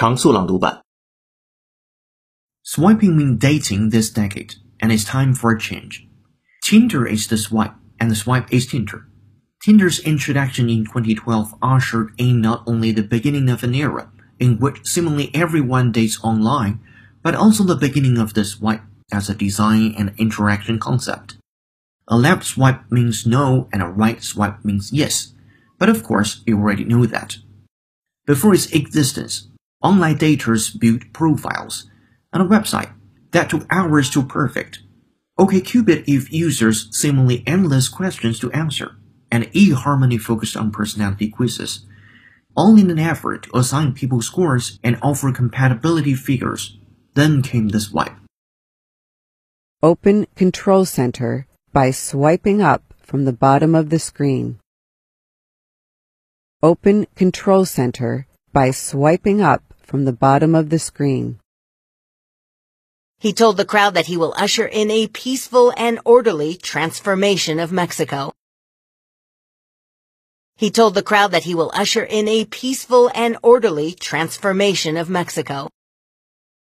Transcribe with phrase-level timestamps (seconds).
[0.00, 0.80] 常速朗读版。
[2.62, 6.08] Swiping means dating this decade, and it's time for a change.
[6.62, 9.06] Tinder is the swipe, and the swipe is Tinder.
[9.62, 14.86] Tinder's introduction in 2012 ushered in not only the beginning of an era in which
[14.86, 16.80] seemingly everyone dates online,
[17.22, 18.80] but also the beginning of the swipe
[19.12, 21.36] as a design and interaction concept.
[22.08, 25.34] A left swipe means no and a right swipe means yes,
[25.78, 27.36] but of course you already know that.
[28.24, 29.48] Before its existence,
[29.81, 31.89] online daters built profiles
[32.33, 32.91] on a website
[33.31, 34.79] that took hours to perfect.
[35.37, 38.95] OkCupid gave users seemingly endless questions to answer,
[39.29, 41.85] and eHarmony focused on personality quizzes,
[42.55, 46.77] all in an effort to assign people scores and offer compatibility figures.
[47.15, 48.15] Then came the swipe.
[49.83, 54.59] Open Control Center by swiping up from the bottom of the screen.
[56.63, 61.37] Open Control Center by swiping up from the bottom of the screen.
[63.19, 67.73] He told the crowd that he will usher in a peaceful and orderly transformation of
[67.73, 68.31] Mexico.
[70.55, 75.09] He told the crowd that he will usher in a peaceful and orderly transformation of
[75.09, 75.67] Mexico.